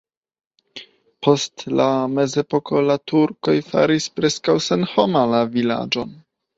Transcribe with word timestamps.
Post 1.27 1.65
la 1.81 1.85
mezepoko 2.15 2.83
la 2.89 2.97
turkoj 3.13 3.57
faris 3.71 4.11
preskaŭ 4.19 4.61
senhoma 4.73 5.27
la 5.37 5.49
vilaĝon. 5.57 6.23